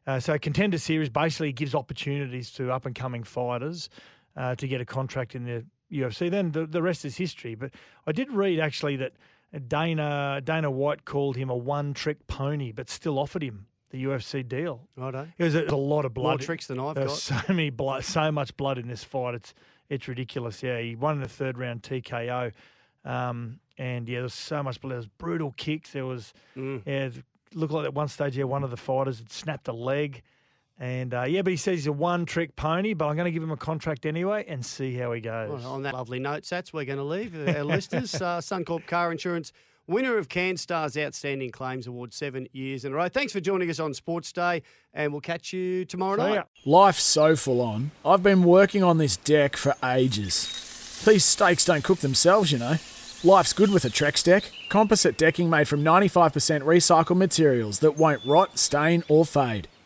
[0.08, 3.90] Uh, so contender series basically gives opportunities to up and coming fighters
[4.36, 6.30] uh, to get a contract in the UFC.
[6.30, 7.56] Then the, the rest is history.
[7.56, 7.72] But
[8.08, 9.14] I did read actually that
[9.68, 14.48] Dana Dana White called him a one trick pony, but still offered him the UFC
[14.48, 14.88] deal.
[14.96, 15.28] Righto.
[15.38, 16.30] It was a, it was a lot of blood.
[16.30, 17.46] More tricks than I've There's got.
[17.48, 19.36] so many blood, so much blood in this fight.
[19.36, 19.54] It's
[19.90, 20.62] it's ridiculous.
[20.62, 22.52] Yeah, he won in the third round TKO,
[23.06, 24.92] um, and yeah, there was so much blood.
[24.92, 25.92] There was brutal kicks.
[25.94, 26.84] There was Mm.
[26.86, 27.24] yeah, it
[27.56, 30.22] looked like at one stage yeah, one of the fighters had snapped a leg.
[30.80, 32.94] And uh, yeah, but he says he's a one-trick pony.
[32.94, 35.50] But I'm going to give him a contract anyway and see how he goes.
[35.50, 38.16] Well, on that lovely note, Sats, we're going to leave uh, our listeners.
[38.22, 39.52] Uh, Suncorp Car Insurance,
[39.88, 43.08] winner of CanStar's Outstanding Claims Award seven years in a row.
[43.10, 44.62] Thanks for joining us on Sports Day,
[44.94, 46.36] and we'll catch you tomorrow See night.
[46.36, 46.44] ya.
[46.66, 47.92] Life's so full on.
[48.06, 51.02] I've been working on this deck for ages.
[51.06, 52.76] These steaks don't cook themselves, you know.
[53.24, 54.52] Life's good with a Trex deck.
[54.70, 59.69] Composite decking made from 95% recycled materials that won't rot, stain, or fade.